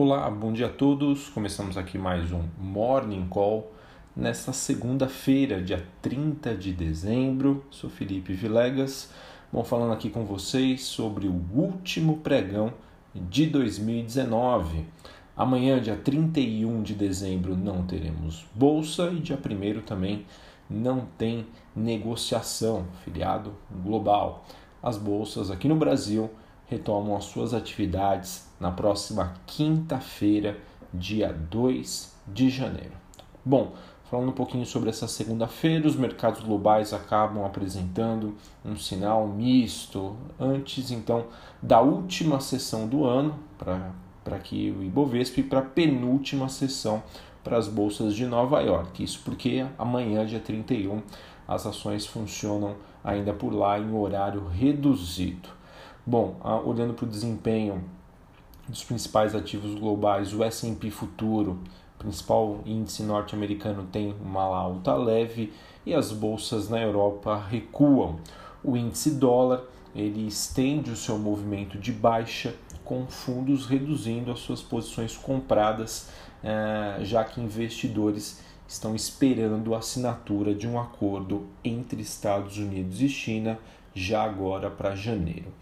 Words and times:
Olá, 0.00 0.30
bom 0.30 0.52
dia 0.52 0.66
a 0.66 0.70
todos. 0.70 1.28
Começamos 1.28 1.76
aqui 1.76 1.98
mais 1.98 2.30
um 2.30 2.44
Morning 2.56 3.26
Call 3.26 3.72
nesta 4.14 4.52
segunda-feira, 4.52 5.60
dia 5.60 5.84
30 6.00 6.54
de 6.54 6.72
dezembro. 6.72 7.64
Sou 7.68 7.90
Felipe 7.90 8.32
Vilegas. 8.32 9.10
Bom, 9.52 9.64
falando 9.64 9.92
aqui 9.92 10.08
com 10.08 10.24
vocês 10.24 10.84
sobre 10.84 11.26
o 11.26 11.44
último 11.52 12.18
pregão 12.18 12.72
de 13.12 13.46
2019. 13.46 14.86
Amanhã, 15.36 15.82
dia 15.82 15.96
31 15.96 16.80
de 16.80 16.94
dezembro, 16.94 17.56
não 17.56 17.84
teremos 17.84 18.46
bolsa 18.54 19.10
e 19.10 19.18
dia 19.18 19.36
1 19.36 19.80
também 19.80 20.24
não 20.70 21.08
tem 21.18 21.44
negociação, 21.74 22.86
filiado 23.02 23.52
global. 23.82 24.46
As 24.80 24.96
bolsas 24.96 25.50
aqui 25.50 25.66
no 25.66 25.74
Brasil 25.74 26.30
retomam 26.66 27.16
as 27.16 27.24
suas 27.24 27.52
atividades 27.52 28.47
na 28.58 28.70
próxima 28.70 29.34
quinta-feira, 29.46 30.58
dia 30.92 31.32
2 31.32 32.14
de 32.26 32.50
janeiro. 32.50 32.92
Bom, 33.44 33.74
falando 34.10 34.30
um 34.30 34.32
pouquinho 34.32 34.66
sobre 34.66 34.90
essa 34.90 35.06
segunda-feira, 35.06 35.86
os 35.86 35.96
mercados 35.96 36.40
globais 36.42 36.92
acabam 36.92 37.44
apresentando 37.44 38.34
um 38.64 38.76
sinal 38.76 39.26
misto 39.26 40.16
antes 40.38 40.90
então 40.90 41.26
da 41.62 41.80
última 41.80 42.40
sessão 42.40 42.86
do 42.86 43.04
ano 43.04 43.38
para 43.56 44.38
que 44.38 44.70
o 44.70 44.82
Ibovespa 44.82 45.40
e 45.40 45.42
para 45.42 45.60
a 45.60 45.62
penúltima 45.62 46.48
sessão 46.48 47.02
para 47.44 47.56
as 47.56 47.68
bolsas 47.68 48.14
de 48.14 48.26
Nova 48.26 48.60
York. 48.60 49.02
Isso 49.02 49.20
porque 49.24 49.64
amanhã, 49.78 50.26
dia 50.26 50.40
31, 50.40 51.00
as 51.46 51.66
ações 51.66 52.04
funcionam 52.04 52.76
ainda 53.02 53.32
por 53.32 53.54
lá 53.54 53.78
em 53.78 53.94
horário 53.94 54.46
reduzido. 54.48 55.48
Bom, 56.04 56.36
olhando 56.64 56.92
para 56.92 57.06
o 57.06 57.08
desempenho 57.08 57.84
dos 58.68 58.84
principais 58.84 59.34
ativos 59.34 59.74
globais, 59.74 60.34
o 60.34 60.44
S&P 60.44 60.90
Futuro, 60.90 61.58
principal 61.98 62.60
índice 62.66 63.02
norte-americano, 63.02 63.88
tem 63.90 64.14
uma 64.20 64.42
alta 64.42 64.94
leve 64.94 65.52
e 65.84 65.94
as 65.94 66.12
bolsas 66.12 66.68
na 66.68 66.80
Europa 66.80 67.42
recuam. 67.48 68.20
O 68.62 68.76
índice 68.76 69.12
dólar 69.12 69.62
ele 69.94 70.26
estende 70.26 70.90
o 70.90 70.96
seu 70.96 71.18
movimento 71.18 71.78
de 71.78 71.90
baixa, 71.90 72.54
com 72.84 73.06
fundos 73.06 73.66
reduzindo 73.66 74.30
as 74.30 74.38
suas 74.38 74.62
posições 74.62 75.16
compradas, 75.16 76.08
eh, 76.42 76.98
já 77.02 77.24
que 77.24 77.40
investidores 77.40 78.40
estão 78.66 78.94
esperando 78.94 79.74
a 79.74 79.78
assinatura 79.78 80.54
de 80.54 80.68
um 80.68 80.78
acordo 80.78 81.46
entre 81.64 82.02
Estados 82.02 82.58
Unidos 82.58 83.00
e 83.00 83.08
China 83.08 83.58
já 83.94 84.22
agora 84.22 84.70
para 84.70 84.94
janeiro. 84.94 85.52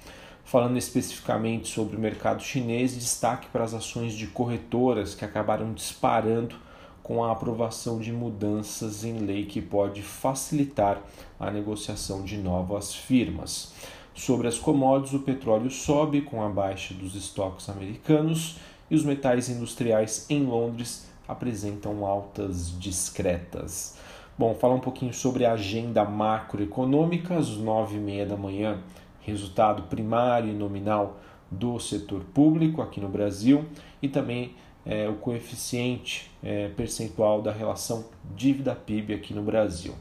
Falando 0.47 0.78
especificamente 0.78 1.66
sobre 1.66 1.97
o 1.97 1.98
mercado 1.98 2.41
chinês, 2.41 2.94
destaque 2.94 3.48
para 3.48 3.64
as 3.64 3.75
ações 3.75 4.12
de 4.12 4.28
corretoras 4.28 5.12
que 5.12 5.25
acabaram 5.25 5.72
disparando 5.72 6.55
com 7.03 7.25
a 7.25 7.33
aprovação 7.33 7.98
de 7.98 8.12
mudanças 8.12 9.03
em 9.03 9.19
lei 9.19 9.44
que 9.44 9.61
pode 9.61 10.03
facilitar 10.03 11.03
a 11.41 11.50
negociação 11.50 12.22
de 12.22 12.38
novas 12.38 12.94
firmas. 12.94 13.72
Sobre 14.14 14.47
as 14.47 14.56
commodities, 14.56 15.14
o 15.14 15.25
petróleo 15.25 15.69
sobe 15.69 16.20
com 16.20 16.41
a 16.41 16.48
baixa 16.48 16.94
dos 16.94 17.16
estoques 17.16 17.69
americanos 17.69 18.56
e 18.88 18.94
os 18.94 19.03
metais 19.03 19.48
industriais 19.48 20.27
em 20.31 20.44
Londres 20.44 21.08
apresentam 21.27 22.06
altas 22.06 22.72
discretas. 22.78 23.97
Bom, 24.38 24.55
falar 24.55 24.75
um 24.75 24.81
pouquinho 24.81 25.12
sobre 25.12 25.44
a 25.44 25.55
agenda 25.55 26.05
macroeconômica, 26.05 27.36
às 27.36 27.48
nove 27.48 27.97
e 27.97 28.00
meia 28.00 28.25
da 28.25 28.36
manhã 28.36 28.78
resultado 29.27 29.82
primário 29.84 30.50
e 30.50 30.55
nominal 30.55 31.19
do 31.50 31.78
setor 31.80 32.22
público 32.32 32.80
aqui 32.80 33.00
no 33.00 33.08
Brasil 33.08 33.64
e 34.00 34.08
também 34.08 34.55
é, 34.84 35.08
o 35.08 35.14
coeficiente 35.14 36.30
é, 36.42 36.69
percentual 36.69 37.42
da 37.42 37.50
relação 37.50 38.04
dívida-PIB 38.36 39.15
aqui 39.15 39.34
no 39.34 39.42
Brasil. 39.42 39.94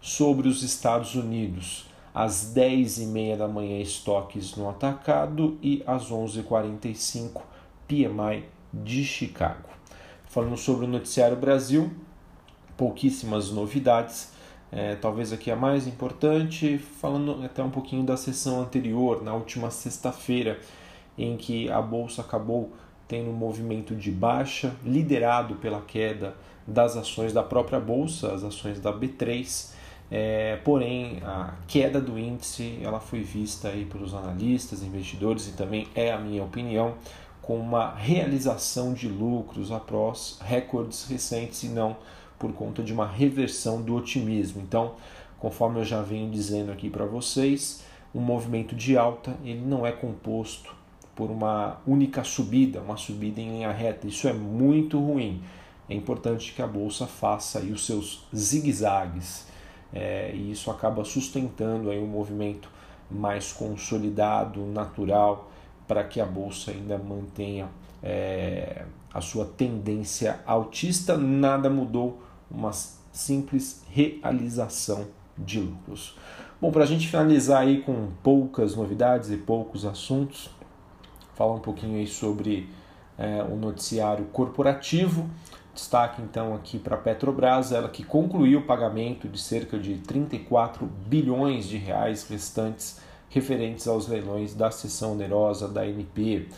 Sobre 0.00 0.48
os 0.48 0.62
Estados 0.62 1.14
Unidos, 1.14 1.86
às 2.14 2.54
10h30 2.54 3.36
da 3.36 3.46
manhã, 3.46 3.78
estoques 3.80 4.56
no 4.56 4.68
atacado 4.68 5.58
e 5.62 5.82
às 5.86 6.10
11h45, 6.10 7.42
PMI 7.86 8.44
de 8.72 9.04
Chicago. 9.04 9.68
Falando 10.24 10.56
sobre 10.56 10.86
o 10.86 10.88
Noticiário 10.88 11.36
Brasil, 11.36 11.90
pouquíssimas 12.78 13.50
novidades 13.50 14.32
é, 14.72 14.94
talvez 14.94 15.32
aqui 15.32 15.50
a 15.50 15.56
mais 15.56 15.86
importante, 15.86 16.78
falando 16.78 17.44
até 17.44 17.62
um 17.62 17.70
pouquinho 17.70 18.04
da 18.04 18.16
sessão 18.16 18.60
anterior, 18.60 19.22
na 19.22 19.34
última 19.34 19.70
sexta-feira, 19.70 20.58
em 21.18 21.36
que 21.36 21.70
a 21.70 21.82
bolsa 21.82 22.22
acabou 22.22 22.72
tendo 23.08 23.30
um 23.30 23.34
movimento 23.34 23.94
de 23.96 24.10
baixa, 24.10 24.72
liderado 24.84 25.56
pela 25.56 25.80
queda 25.80 26.34
das 26.64 26.96
ações 26.96 27.32
da 27.32 27.42
própria 27.42 27.80
bolsa, 27.80 28.32
as 28.32 28.44
ações 28.44 28.78
da 28.78 28.92
B3. 28.92 29.72
É, 30.12 30.56
porém, 30.64 31.18
a 31.24 31.54
queda 31.66 32.00
do 32.00 32.18
índice 32.18 32.78
ela 32.82 33.00
foi 33.00 33.22
vista 33.22 33.68
aí 33.68 33.84
pelos 33.84 34.14
analistas, 34.14 34.82
investidores 34.82 35.48
e 35.48 35.52
também 35.52 35.88
é 35.94 36.12
a 36.12 36.18
minha 36.18 36.42
opinião 36.42 36.94
com 37.42 37.56
uma 37.58 37.94
realização 37.94 38.92
de 38.92 39.08
lucros 39.08 39.72
após 39.72 40.38
recordes 40.40 41.04
recentes 41.08 41.64
e 41.64 41.68
não 41.68 41.96
por 42.40 42.54
conta 42.54 42.82
de 42.82 42.92
uma 42.92 43.06
reversão 43.06 43.82
do 43.82 43.94
otimismo. 43.94 44.62
Então, 44.62 44.94
conforme 45.38 45.78
eu 45.78 45.84
já 45.84 46.00
venho 46.00 46.30
dizendo 46.30 46.72
aqui 46.72 46.88
para 46.88 47.04
vocês, 47.04 47.84
um 48.14 48.20
movimento 48.20 48.74
de 48.74 48.96
alta 48.96 49.36
ele 49.44 49.60
não 49.60 49.86
é 49.86 49.92
composto 49.92 50.74
por 51.14 51.30
uma 51.30 51.76
única 51.86 52.24
subida, 52.24 52.80
uma 52.80 52.96
subida 52.96 53.42
em 53.42 53.50
linha 53.50 53.70
reta. 53.70 54.06
Isso 54.06 54.26
é 54.26 54.32
muito 54.32 54.98
ruim. 54.98 55.42
É 55.86 55.94
importante 55.94 56.54
que 56.54 56.62
a 56.62 56.66
bolsa 56.66 57.06
faça 57.06 57.58
aí 57.58 57.70
os 57.70 57.84
seus 57.84 58.26
zigue-zagues 58.34 59.46
é, 59.92 60.32
e 60.34 60.50
isso 60.50 60.70
acaba 60.70 61.04
sustentando 61.04 61.90
aí 61.90 62.00
um 62.02 62.06
movimento 62.06 62.70
mais 63.10 63.52
consolidado, 63.52 64.64
natural, 64.64 65.50
para 65.86 66.04
que 66.04 66.20
a 66.20 66.24
bolsa 66.26 66.70
ainda 66.70 66.96
mantenha 66.96 67.68
é, 68.02 68.86
a 69.12 69.20
sua 69.20 69.44
tendência 69.44 70.40
altista. 70.46 71.18
Nada 71.18 71.68
mudou 71.68 72.22
uma 72.50 72.72
simples 73.12 73.82
realização 73.90 75.06
de 75.36 75.60
lucros. 75.60 76.16
Bom, 76.60 76.70
para 76.70 76.84
a 76.84 76.86
gente 76.86 77.08
finalizar 77.08 77.62
aí 77.62 77.80
com 77.82 78.08
poucas 78.22 78.76
novidades 78.76 79.30
e 79.30 79.36
poucos 79.36 79.84
assuntos, 79.84 80.50
falar 81.34 81.54
um 81.54 81.60
pouquinho 81.60 81.98
aí 81.98 82.06
sobre 82.06 82.68
é, 83.16 83.42
o 83.42 83.56
noticiário 83.56 84.26
corporativo. 84.26 85.28
Destaque 85.74 86.20
então 86.20 86.54
aqui 86.54 86.78
para 86.78 86.96
a 86.96 86.98
Petrobras, 86.98 87.72
ela 87.72 87.88
que 87.88 88.04
concluiu 88.04 88.60
o 88.60 88.62
pagamento 88.62 89.28
de 89.28 89.40
cerca 89.40 89.78
de 89.78 89.96
34 89.98 90.84
bilhões 91.06 91.66
de 91.66 91.78
reais 91.78 92.28
restantes 92.28 93.00
referentes 93.30 93.86
aos 93.86 94.08
leilões 94.08 94.54
da 94.54 94.70
seção 94.70 95.12
onerosa 95.12 95.68
da 95.68 95.86
NP. 95.86 96.48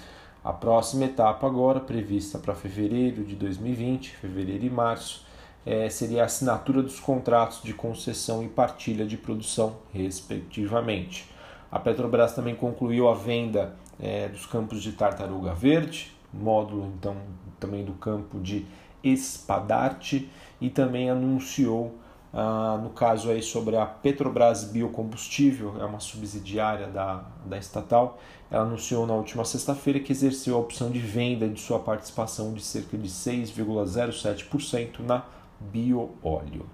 A 0.43 0.53
próxima 0.53 1.05
etapa 1.05 1.47
agora 1.47 1.79
prevista 1.79 2.39
para 2.39 2.55
fevereiro 2.55 3.23
de 3.23 3.37
2020, 3.37 4.17
fevereiro 4.17 4.65
e 4.65 4.71
março, 4.71 5.25
é, 5.65 5.89
seria 5.89 6.23
a 6.23 6.27
assinatura 6.27 6.83
dos 6.83 6.99
contratos 6.99 7.63
de 7.63 7.73
concessão 7.73 8.43
e 8.43 8.49
partilha 8.49 9.07
de 9.07 9.17
produção, 9.17 9.77
respectivamente. 9.93 11.31
A 11.71 11.79
Petrobras 11.79 12.35
também 12.35 12.55
concluiu 12.55 13.09
a 13.09 13.15
venda 13.15 13.75
é, 14.01 14.29
dos 14.29 14.47
campos 14.47 14.83
de 14.83 14.93
Tartaruga 14.93 15.55
Verde, 15.55 16.13
módulo 16.33 16.93
então 16.99 17.17
também 17.61 17.85
do 17.85 17.93
campo 17.93 18.41
de 18.41 18.67
Espadarte 19.03 20.31
e 20.61 20.71
também 20.71 21.11
anunciou 21.11 21.99
ah, 22.35 22.81
no 22.83 22.89
caso 22.91 23.31
aí 23.31 23.43
sobre 23.43 23.77
a 23.77 23.85
Petrobras 23.85 24.65
Biocombustível, 24.65 25.77
é 25.79 25.85
uma 25.85 26.01
subsidiária 26.01 26.87
da, 26.87 27.25
da 27.45 27.59
estatal, 27.59 28.19
ela 28.51 28.63
anunciou 28.65 29.07
na 29.07 29.13
última 29.13 29.45
sexta-feira 29.45 30.01
que 30.01 30.13
exerceu 30.13 30.57
a 30.57 30.59
opção 30.59 30.91
de 30.91 30.99
venda 30.99 31.47
de 31.47 31.61
sua 31.61 31.79
participação 31.79 32.55
de 32.55 32.63
cerca 32.63 32.97
de 32.97 33.09
6,07% 33.09 35.01
na 35.01 35.25
bioóleo. 35.71 36.67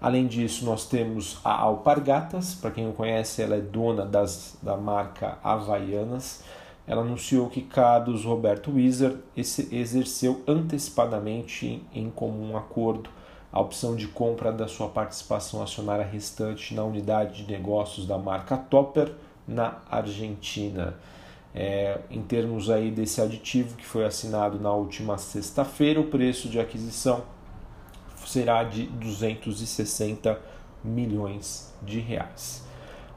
Além 0.00 0.26
disso, 0.26 0.64
nós 0.64 0.86
temos 0.86 1.38
a 1.44 1.52
Alpargatas, 1.52 2.54
para 2.54 2.70
quem 2.70 2.86
não 2.86 2.92
conhece, 2.92 3.42
ela 3.42 3.56
é 3.56 3.60
dona 3.60 4.06
das, 4.06 4.56
da 4.62 4.76
marca 4.76 5.38
Havaianas. 5.42 6.42
Ela 6.86 7.02
anunciou 7.02 7.50
que 7.50 7.60
Carlos 7.60 8.24
Roberto 8.24 8.72
Wieser 8.72 9.16
exerceu 9.36 10.42
antecipadamente 10.48 11.82
em 11.94 12.08
comum 12.08 12.56
acordo 12.56 13.10
a 13.52 13.60
opção 13.60 13.94
de 13.94 14.08
compra 14.08 14.50
da 14.50 14.66
sua 14.66 14.88
participação 14.88 15.62
acionária 15.62 16.04
restante 16.04 16.74
na 16.74 16.82
unidade 16.82 17.44
de 17.44 17.52
negócios 17.52 18.06
da 18.06 18.16
marca 18.16 18.56
Topper 18.56 19.12
na 19.46 19.78
Argentina. 19.90 20.94
É, 21.52 21.98
em 22.08 22.22
termos 22.22 22.70
aí 22.70 22.90
desse 22.90 23.20
aditivo 23.20 23.76
que 23.76 23.84
foi 23.84 24.04
assinado 24.04 24.58
na 24.60 24.72
última 24.72 25.18
sexta-feira, 25.18 26.00
o 26.00 26.04
preço 26.04 26.48
de 26.48 26.60
aquisição 26.60 27.24
será 28.30 28.64
de 28.64 28.86
260 28.86 30.40
milhões 30.84 31.74
de 31.82 31.98
reais. 31.98 32.64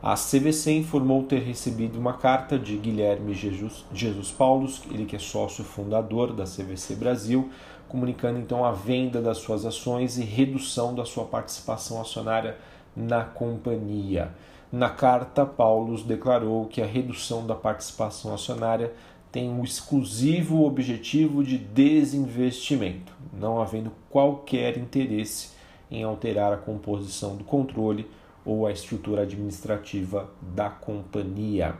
A 0.01 0.15
CVC 0.15 0.73
informou 0.73 1.23
ter 1.23 1.39
recebido 1.39 1.97
uma 1.97 2.13
carta 2.13 2.59
de 2.59 2.75
Guilherme 2.75 3.33
Jesus, 3.33 3.85
Jesus 3.93 4.31
Paulos, 4.31 4.81
ele 4.91 5.05
que 5.05 5.15
é 5.15 5.19
sócio 5.19 5.63
fundador 5.63 6.33
da 6.33 6.43
CVC 6.43 6.95
Brasil, 6.95 7.49
comunicando 7.87 8.37
então 8.37 8.65
a 8.65 8.71
venda 8.71 9.21
das 9.21 9.37
suas 9.37 9.65
ações 9.65 10.17
e 10.17 10.23
redução 10.23 10.93
da 10.93 11.05
sua 11.05 11.23
participação 11.23 12.01
acionária 12.01 12.57
na 12.95 13.23
companhia. 13.23 14.33
Na 14.69 14.89
carta, 14.89 15.45
Paulos 15.45 16.03
declarou 16.03 16.65
que 16.65 16.81
a 16.81 16.85
redução 16.85 17.45
da 17.45 17.55
participação 17.55 18.33
acionária 18.33 18.91
tem 19.33 19.49
um 19.49 19.63
exclusivo 19.63 20.63
objetivo 20.63 21.43
de 21.43 21.57
desinvestimento, 21.57 23.11
não 23.33 23.59
havendo 23.59 23.91
qualquer 24.07 24.77
interesse 24.77 25.49
em 25.89 26.03
alterar 26.03 26.53
a 26.53 26.57
composição 26.57 27.35
do 27.35 27.43
controle 27.43 28.07
ou 28.45 28.67
a 28.67 28.71
estrutura 28.71 29.23
administrativa 29.23 30.29
da 30.39 30.69
companhia. 30.69 31.75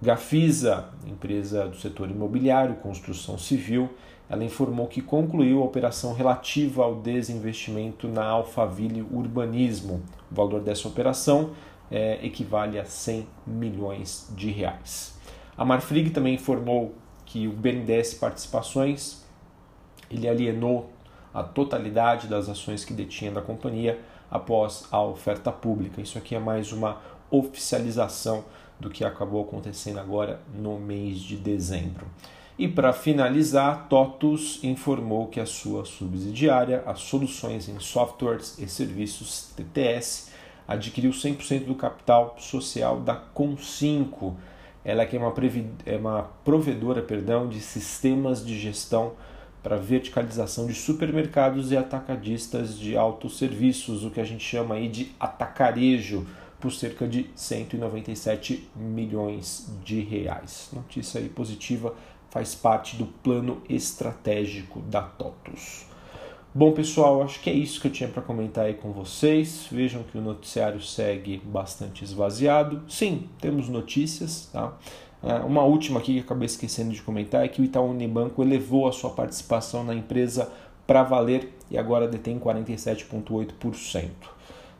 Gafisa, 0.00 0.88
empresa 1.06 1.68
do 1.68 1.76
setor 1.76 2.10
imobiliário, 2.10 2.76
construção 2.76 3.36
civil, 3.36 3.90
ela 4.26 4.42
informou 4.42 4.86
que 4.86 5.02
concluiu 5.02 5.60
a 5.62 5.66
operação 5.66 6.14
relativa 6.14 6.82
ao 6.82 6.94
desinvestimento 6.94 8.08
na 8.08 8.24
Alphaville 8.24 9.02
Urbanismo. 9.02 10.02
O 10.32 10.34
valor 10.34 10.62
dessa 10.62 10.88
operação 10.88 11.50
é, 11.90 12.24
equivale 12.24 12.78
a 12.78 12.86
100 12.86 13.26
milhões 13.46 14.32
de 14.34 14.50
reais. 14.50 15.15
A 15.56 15.64
Marfrig 15.64 16.10
também 16.10 16.34
informou 16.34 16.94
que 17.24 17.48
o 17.48 17.52
BNDES 17.52 18.14
Participações 18.14 19.24
ele 20.10 20.28
alienou 20.28 20.90
a 21.32 21.42
totalidade 21.42 22.28
das 22.28 22.48
ações 22.48 22.84
que 22.84 22.92
detinha 22.92 23.30
da 23.30 23.42
companhia 23.42 24.00
após 24.30 24.86
a 24.90 25.02
oferta 25.02 25.50
pública. 25.50 26.00
Isso 26.00 26.18
aqui 26.18 26.34
é 26.34 26.38
mais 26.38 26.72
uma 26.72 27.00
oficialização 27.30 28.44
do 28.78 28.90
que 28.90 29.04
acabou 29.04 29.42
acontecendo 29.42 29.98
agora 29.98 30.40
no 30.54 30.78
mês 30.78 31.18
de 31.18 31.36
dezembro. 31.36 32.06
E 32.58 32.66
para 32.66 32.92
finalizar, 32.92 33.86
TOTUS 33.88 34.60
informou 34.62 35.26
que 35.26 35.40
a 35.40 35.46
sua 35.46 35.84
subsidiária, 35.84 36.82
a 36.86 36.94
Soluções 36.94 37.68
em 37.68 37.78
Softwares 37.78 38.58
e 38.58 38.66
Serviços 38.66 39.50
TTS, 39.54 40.30
adquiriu 40.66 41.10
100% 41.10 41.66
do 41.66 41.74
capital 41.74 42.34
social 42.38 43.00
da 43.00 43.22
Com5. 43.34 44.34
Ela 44.86 45.04
que 45.04 45.16
é 45.16 45.18
uma, 45.18 45.34
é 45.84 45.96
uma 45.96 46.22
provedora 46.44 47.02
perdão, 47.02 47.48
de 47.48 47.58
sistemas 47.60 48.46
de 48.46 48.56
gestão 48.56 49.14
para 49.60 49.76
verticalização 49.76 50.64
de 50.64 50.74
supermercados 50.74 51.72
e 51.72 51.76
atacadistas 51.76 52.78
de 52.78 52.96
autosserviços, 52.96 54.04
o 54.04 54.12
que 54.12 54.20
a 54.20 54.24
gente 54.24 54.44
chama 54.44 54.76
aí 54.76 54.88
de 54.88 55.10
atacarejo, 55.18 56.24
por 56.60 56.70
cerca 56.72 57.06
de 57.06 57.28
197 57.34 58.70
milhões 58.76 59.68
de 59.84 60.00
reais. 60.00 60.70
Notícia 60.72 61.20
aí 61.20 61.28
positiva, 61.28 61.92
faz 62.30 62.54
parte 62.54 62.96
do 62.96 63.06
plano 63.06 63.60
estratégico 63.68 64.80
da 64.82 65.02
TOTUS. 65.02 65.95
Bom, 66.58 66.72
pessoal, 66.72 67.22
acho 67.22 67.38
que 67.42 67.50
é 67.50 67.52
isso 67.52 67.78
que 67.78 67.86
eu 67.86 67.92
tinha 67.92 68.08
para 68.08 68.22
comentar 68.22 68.64
aí 68.64 68.72
com 68.72 68.90
vocês. 68.90 69.68
Vejam 69.70 70.02
que 70.02 70.16
o 70.16 70.22
noticiário 70.22 70.80
segue 70.80 71.36
bastante 71.44 72.02
esvaziado. 72.02 72.80
Sim, 72.88 73.28
temos 73.38 73.68
notícias, 73.68 74.48
tá? 74.50 74.74
É, 75.22 75.34
uma 75.40 75.64
última 75.64 76.00
aqui 76.00 76.14
que 76.14 76.20
acabei 76.20 76.46
esquecendo 76.46 76.94
de 76.94 77.02
comentar 77.02 77.44
é 77.44 77.48
que 77.48 77.60
o 77.60 77.64
Itaú 77.66 77.90
Unibanco 77.90 78.42
elevou 78.42 78.88
a 78.88 78.92
sua 78.92 79.10
participação 79.10 79.84
na 79.84 79.94
empresa 79.94 80.50
para 80.86 81.02
valer 81.02 81.52
e 81.70 81.76
agora 81.76 82.08
detém 82.08 82.38
47,8%. 82.38 84.08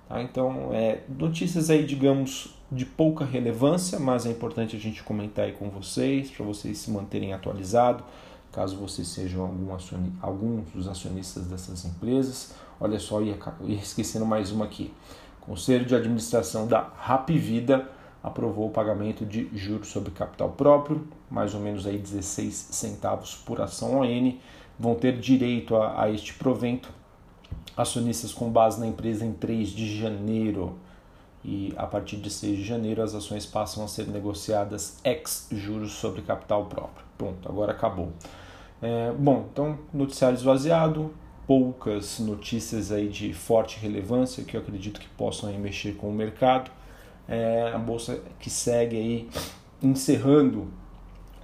Tá? 0.08 0.22
Então, 0.22 0.70
é, 0.72 1.02
notícias 1.06 1.69
aí, 1.69 1.84
digamos, 1.84 2.55
de 2.72 2.87
pouca 2.87 3.22
relevância, 3.22 3.99
mas 3.99 4.25
é 4.25 4.31
importante 4.31 4.75
a 4.75 4.81
gente 4.81 5.02
comentar 5.02 5.44
aí 5.44 5.52
com 5.52 5.69
vocês, 5.69 6.31
para 6.31 6.46
vocês 6.46 6.79
se 6.79 6.90
manterem 6.90 7.34
atualizados 7.34 8.02
caso 8.56 8.75
vocês 8.75 9.08
sejam 9.08 9.43
algum 9.43 9.76
alguns 10.23 10.70
dos 10.70 10.88
acionistas 10.88 11.44
dessas 11.44 11.85
empresas. 11.85 12.55
Olha 12.81 12.99
só, 12.99 13.20
ia, 13.20 13.37
ia 13.64 13.76
esquecendo 13.76 14.25
mais 14.25 14.50
uma 14.50 14.64
aqui. 14.64 14.94
Conselho 15.43 15.85
de 15.85 15.94
Administração 15.94 16.67
da 16.67 16.81
Rapvida 16.97 17.87
aprovou 18.23 18.69
o 18.69 18.70
pagamento 18.70 19.26
de 19.26 19.50
juros 19.55 19.88
sobre 19.88 20.11
capital 20.11 20.49
próprio, 20.53 21.06
mais 21.31 21.55
ou 21.55 21.61
menos 21.61 21.87
aí 21.87 21.99
16 21.99 22.69
centavos 22.70 23.35
por 23.35 23.61
ação 23.61 24.00
ON. 24.00 24.32
Vão 24.79 24.94
ter 24.94 25.20
direito 25.20 25.76
a, 25.76 26.05
a 26.05 26.11
este 26.11 26.32
provento 26.32 26.88
acionistas 27.76 28.32
com 28.32 28.49
base 28.49 28.81
na 28.81 28.87
empresa 28.87 29.23
em 29.23 29.35
3 29.35 29.69
de 29.69 30.00
janeiro. 30.00 30.79
E 31.44 31.75
a 31.76 31.87
partir 31.87 32.17
de 32.17 32.31
6 32.31 32.56
de 32.56 32.64
janeiro 32.64 33.03
as 33.03 33.14
ações 33.14 33.44
passam 33.44 33.85
a 33.85 33.88
ser 33.88 34.08
negociadas 34.08 34.97
ex 35.05 35.47
juros 35.53 35.93
sobre 35.93 36.23
capital 36.23 36.64
próprio. 36.64 37.05
Pronto, 37.19 37.47
agora 37.47 37.73
acabou. 37.73 38.12
É, 38.82 39.12
bom, 39.12 39.49
então 39.52 39.78
noticiário 39.93 40.37
esvaziado, 40.37 41.14
poucas 41.46 42.19
notícias 42.19 42.93
aí 42.93 43.08
de 43.08 43.32
forte 43.32 43.78
relevância 43.78 44.44
que 44.44 44.56
eu 44.56 44.61
acredito 44.61 45.00
que 45.00 45.08
possam 45.11 45.49
aí 45.49 45.58
mexer 45.58 45.96
com 45.96 46.08
o 46.08 46.12
mercado. 46.12 46.70
É, 47.28 47.73
a 47.75 47.78
bolsa 47.78 48.20
que 48.38 48.50
segue 48.50 48.96
aí 48.96 49.28
encerrando 49.82 50.69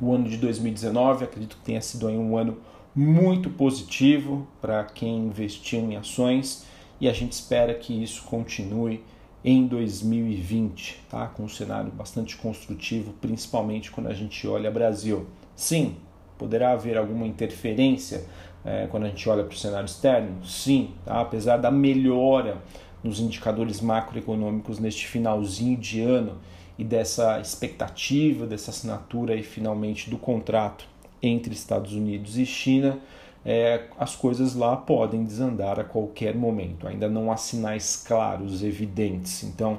o 0.01 0.13
ano 0.13 0.29
de 0.29 0.37
2019, 0.37 1.25
acredito 1.25 1.57
que 1.57 1.63
tenha 1.63 1.81
sido 1.81 2.09
aí 2.09 2.17
um 2.17 2.37
ano 2.37 2.59
muito 2.95 3.49
positivo 3.49 4.47
para 4.61 4.85
quem 4.85 5.27
investiu 5.27 5.81
em 5.81 5.97
ações 5.97 6.67
e 7.01 7.09
a 7.09 7.13
gente 7.13 7.33
espera 7.33 7.75
que 7.75 8.03
isso 8.03 8.23
continue 8.25 9.03
em 9.45 9.67
2020, 9.67 11.01
tá? 11.11 11.27
Com 11.27 11.45
um 11.45 11.49
cenário 11.49 11.91
bastante 11.91 12.37
construtivo, 12.37 13.13
principalmente 13.21 13.91
quando 13.91 14.09
a 14.09 14.15
gente 14.15 14.47
olha 14.47 14.71
Brasil. 14.71 15.27
Sim, 15.57 15.97
Poderá 16.43 16.73
haver 16.73 16.99
alguma 16.99 17.25
interferência 17.25 18.25
é, 18.65 18.89
quando 18.91 19.05
a 19.05 19.09
gente 19.09 19.29
olha 19.29 19.45
para 19.45 19.55
o 19.55 19.57
cenário 19.57 19.87
externo? 19.87 20.45
Sim, 20.45 20.91
tá? 21.05 21.21
apesar 21.21 21.57
da 21.57 21.71
melhora 21.71 22.57
nos 23.01 23.21
indicadores 23.21 23.81
macroeconômicos 23.81 24.81
neste 24.81 25.07
finalzinho 25.07 25.77
de 25.77 26.01
ano 26.01 26.39
e 26.77 26.83
dessa 26.83 27.39
expectativa, 27.39 28.45
dessa 28.45 28.73
assinatura 28.73 29.37
e 29.37 29.45
finalmente 29.45 30.11
do 30.11 30.19
contrato 30.19 30.85
entre 31.23 31.55
Estados 31.55 31.93
Unidos 31.93 32.37
e 32.37 32.45
China, 32.45 32.99
é, 33.47 33.85
as 33.97 34.17
coisas 34.17 34.57
lá 34.57 34.77
podem 34.77 35.23
desandar 35.23 35.79
a 35.79 35.85
qualquer 35.85 36.35
momento. 36.35 36.89
Ainda 36.89 37.09
não 37.09 37.31
há 37.31 37.37
sinais 37.37 38.03
claros, 38.05 38.65
evidentes. 38.65 39.45
Então, 39.45 39.79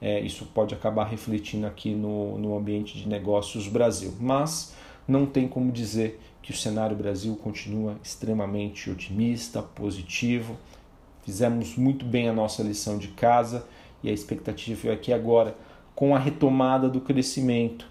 é, 0.00 0.20
isso 0.20 0.46
pode 0.54 0.76
acabar 0.76 1.06
refletindo 1.06 1.66
aqui 1.66 1.92
no, 1.92 2.38
no 2.38 2.56
ambiente 2.56 2.96
de 2.96 3.08
negócios 3.08 3.66
Brasil. 3.66 4.14
Mas 4.20 4.72
não 5.06 5.26
tem 5.26 5.46
como 5.46 5.70
dizer 5.70 6.20
que 6.42 6.50
o 6.50 6.56
cenário 6.56 6.96
Brasil 6.96 7.34
continua 7.36 7.96
extremamente 8.02 8.90
otimista, 8.90 9.62
positivo. 9.62 10.56
Fizemos 11.24 11.76
muito 11.76 12.04
bem 12.04 12.28
a 12.28 12.32
nossa 12.32 12.62
lição 12.62 12.98
de 12.98 13.08
casa 13.08 13.66
e 14.02 14.10
a 14.10 14.12
expectativa 14.12 14.92
é 14.92 14.96
que 14.96 15.12
agora, 15.12 15.56
com 15.94 16.14
a 16.14 16.18
retomada 16.18 16.88
do 16.88 17.00
crescimento, 17.00 17.86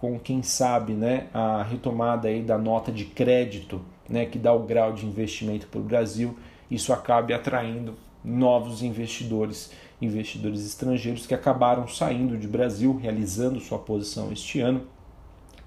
com 0.00 0.18
quem 0.18 0.42
sabe, 0.42 0.92
né, 0.92 1.26
a 1.34 1.62
retomada 1.62 2.28
aí 2.28 2.42
da 2.42 2.56
nota 2.56 2.90
de 2.90 3.04
crédito, 3.04 3.82
né, 4.08 4.24
que 4.24 4.38
dá 4.38 4.54
o 4.54 4.62
grau 4.62 4.92
de 4.92 5.04
investimento 5.04 5.66
para 5.66 5.80
o 5.80 5.84
Brasil, 5.84 6.38
isso 6.70 6.92
acabe 6.92 7.34
atraindo 7.34 7.94
novos 8.24 8.82
investidores, 8.82 9.70
investidores 10.00 10.64
estrangeiros 10.64 11.26
que 11.26 11.34
acabaram 11.34 11.86
saindo 11.86 12.38
de 12.38 12.48
Brasil, 12.48 12.96
realizando 12.96 13.60
sua 13.60 13.78
posição 13.78 14.32
este 14.32 14.60
ano 14.60 14.86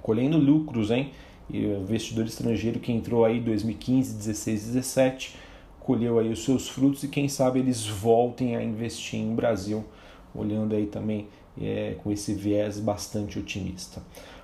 colhendo 0.02 0.38
lucros, 0.38 0.92
hein? 0.92 1.12
E 1.50 1.66
o 1.66 1.82
investidor 1.82 2.26
estrangeiro 2.26 2.80
que 2.80 2.92
entrou 2.92 3.26
aí 3.26 3.40
2015, 3.40 4.16
16, 4.16 4.66
17, 4.68 5.36
colheu 5.80 6.20
aí 6.20 6.32
os 6.32 6.44
seus 6.44 6.70
frutos 6.70 7.04
e 7.04 7.08
quem 7.08 7.28
sabe 7.28 7.60
eles 7.60 7.86
voltem 7.86 8.56
a 8.56 8.64
investir 8.64 9.20
em 9.20 9.36
Brasil, 9.36 9.84
olhando 10.34 10.76
aí 10.76 10.86
também 10.86 11.28
é, 11.60 11.96
com 12.02 12.12
esse 12.12 12.34
viés 12.34 12.80
bastante 12.80 13.38
otimista. 13.38 14.02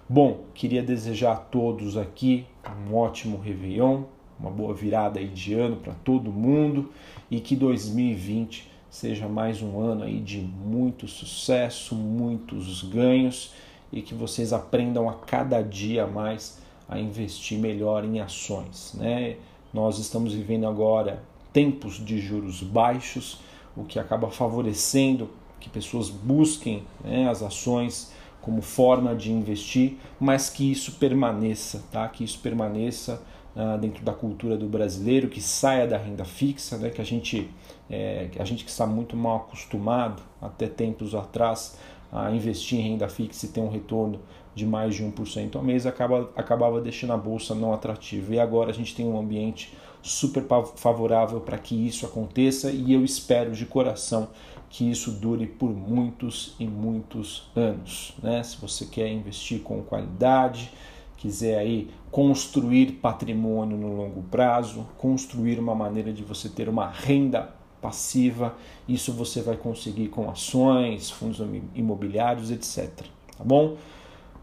Bom, 0.10 0.46
queria 0.54 0.82
desejar 0.82 1.34
a 1.34 1.38
todos 1.38 1.98
aqui 1.98 2.46
um 2.88 2.96
ótimo 2.96 3.38
Réveillon, 3.38 4.04
uma 4.40 4.50
boa 4.50 4.74
virada 4.74 5.20
aí 5.20 5.28
de 5.28 5.54
ano 5.54 5.78
para 5.78 5.94
todo 5.94 6.32
mundo 6.32 6.92
e 7.30 7.40
que 7.40 7.56
2020 7.56 8.70
seja 8.90 9.28
mais 9.28 9.62
um 9.62 9.80
ano 9.80 10.04
aí 10.04 10.20
de 10.20 10.40
muito 10.40 11.08
sucesso, 11.08 11.96
muitos 11.96 12.84
ganhos 12.84 13.54
e 13.92 14.02
que 14.02 14.14
vocês 14.14 14.54
aprendam 14.54 15.10
a 15.10 15.14
cada 15.14 15.62
dia 15.62 16.06
mais 16.06 16.60
a 16.88 17.00
investir 17.00 17.58
melhor 17.60 18.04
em 18.04 18.20
ações. 18.20 18.94
Né? 18.94 19.38
Nós 19.74 20.00
estamos 20.00 20.34
vivendo 20.34 20.68
agora 20.68 21.24
tempos 21.52 22.04
de 22.04 22.20
juros 22.20 22.62
baixos, 22.62 23.40
o 23.76 23.84
que 23.84 24.00
acaba 24.00 24.30
favorecendo 24.30 25.30
que 25.60 25.70
pessoas 25.70 26.10
busquem 26.10 26.84
né, 27.04 27.30
as 27.30 27.42
ações 27.42 28.12
como 28.42 28.62
forma 28.62 29.14
de 29.14 29.32
investir, 29.32 29.98
mas 30.20 30.50
que 30.50 30.72
isso 30.72 30.94
permaneça, 30.94 31.84
tá? 31.92 32.08
Que 32.08 32.24
isso 32.24 32.40
permaneça 32.40 33.22
uh, 33.54 33.78
dentro 33.78 34.06
da 34.06 34.14
cultura 34.14 34.56
do 34.56 34.68
brasileiro, 34.68 35.28
que 35.28 35.42
saia 35.42 35.86
da 35.86 35.98
renda 35.98 36.24
fixa, 36.24 36.78
né? 36.78 36.90
Que 36.90 37.02
a 37.02 37.04
gente, 37.04 37.50
é, 37.90 38.30
a 38.40 38.46
gente 38.46 38.64
que 38.64 38.70
está 38.70 38.86
muito 38.86 39.18
mal 39.18 39.38
acostumado 39.38 40.24
até 40.42 40.66
tempos 40.68 41.14
atrás 41.14 41.78
a 42.12 42.32
investir 42.32 42.80
em 42.80 42.84
renda 42.84 43.08
fixa 43.10 43.46
e 43.46 43.50
ter 43.50 43.62
um 43.62 43.70
retorno 43.70 44.20
de 44.56 44.66
mais 44.66 44.96
de 44.96 45.04
1% 45.04 45.56
ao 45.56 45.64
mês, 45.64 45.86
acaba, 45.86 46.32
acabava 46.36 46.82
deixando 46.82 47.14
a 47.14 47.18
bolsa 47.18 47.54
não 47.54 47.74
atrativa. 47.74 48.34
E 48.34 48.40
agora 48.40 48.72
a 48.72 48.74
gente 48.74 48.96
tem 48.96 49.06
um 49.06 49.20
ambiente 49.20 49.74
super 50.02 50.44
favorável 50.76 51.40
para 51.42 51.58
que 51.58 51.76
isso 51.76 52.06
aconteça 52.06 52.72
e 52.72 52.94
eu 52.94 53.04
espero 53.04 53.52
de 53.52 53.66
coração 53.66 54.30
que 54.70 54.90
isso 54.90 55.12
dure 55.12 55.46
por 55.46 55.70
muitos 55.70 56.56
e 56.60 56.68
muitos 56.68 57.50
anos. 57.56 58.14
Né? 58.22 58.42
Se 58.44 58.58
você 58.58 58.86
quer 58.86 59.10
investir 59.10 59.62
com 59.62 59.82
qualidade, 59.82 60.72
quiser 61.16 61.58
aí 61.58 61.90
construir 62.12 62.94
patrimônio 62.94 63.78
no 63.78 63.96
longo 63.96 64.24
prazo, 64.24 64.88
construir 64.98 65.60
uma 65.60 65.76
maneira 65.76 66.12
de 66.12 66.24
você 66.24 66.50
ter 66.50 66.68
uma 66.70 66.90
renda 66.90 67.57
passiva, 67.82 68.56
isso 68.88 69.14
você 69.14 69.42
vai 69.42 69.56
conseguir 69.56 70.08
com 70.08 70.30
ações, 70.30 71.10
fundos 71.10 71.40
imobiliários, 71.76 72.52
etc. 72.52 73.06
Tá 73.38 73.44
bom? 73.44 73.78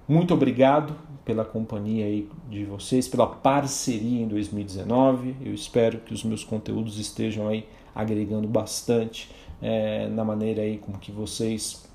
Muito 0.06 0.34
obrigado 0.34 0.94
pela 1.24 1.44
companhia 1.44 2.04
aí 2.04 2.28
de 2.50 2.64
vocês, 2.64 3.08
pela 3.08 3.26
parceria 3.26 4.22
em 4.22 4.28
2019. 4.28 5.36
Eu 5.40 5.54
espero 5.54 5.98
que 6.00 6.12
os 6.12 6.22
meus 6.22 6.44
conteúdos 6.44 6.98
estejam 6.98 7.48
aí 7.48 7.66
agregando 7.94 8.46
bastante 8.46 9.30
é, 9.62 10.06
na 10.08 10.24
maneira 10.24 10.62
aí 10.62 10.76
como 10.78 10.98
que 10.98 11.10
vocês 11.10 11.88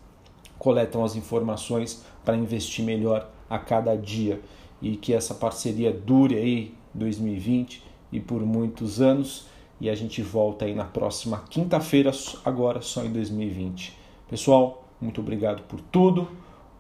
coletam 0.58 1.04
as 1.04 1.16
informações 1.16 2.04
para 2.26 2.36
investir 2.36 2.84
melhor 2.84 3.30
a 3.50 3.60
cada 3.60 3.96
dia 3.96 4.42
e 4.82 4.96
que 4.96 5.14
essa 5.14 5.34
parceria 5.34 5.92
dure 5.92 6.36
aí 6.36 6.74
2020 6.94 7.84
e 8.12 8.20
por 8.20 8.42
muitos 8.42 9.00
anos 9.02 9.48
e 9.80 9.90
a 9.90 9.96
gente 9.96 10.22
volta 10.22 10.66
aí 10.66 10.76
na 10.76 10.86
próxima 10.86 11.44
quinta-feira 11.50 12.12
agora 12.44 12.82
só 12.82 13.04
em 13.04 13.12
2020. 13.12 13.98
Pessoal, 14.30 14.84
muito 15.00 15.22
obrigado 15.22 15.64
por 15.64 15.80
tudo. 15.80 16.28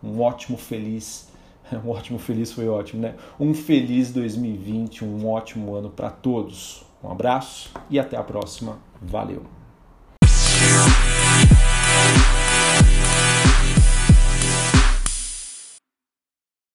Um 0.03 0.21
ótimo 0.21 0.57
feliz 0.57 1.29
um 1.85 1.89
ótimo 1.89 2.19
feliz 2.19 2.51
foi 2.51 2.67
ótimo, 2.67 3.01
né? 3.01 3.15
Um 3.39 3.53
feliz 3.53 4.11
2020, 4.11 5.05
um 5.05 5.27
ótimo 5.27 5.75
ano 5.75 5.89
para 5.89 6.09
todos. 6.09 6.83
Um 7.03 7.11
abraço 7.11 7.71
e 7.89 7.99
até 7.99 8.17
a 8.17 8.23
próxima. 8.23 8.79
Valeu! 9.01 9.58